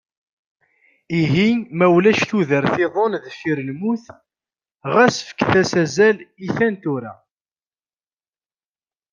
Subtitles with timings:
[1.19, 4.05] Ihi ma ulac tudert-iḍen deffir lmut,
[4.93, 7.13] ɣas fket-as azal i ta n tura.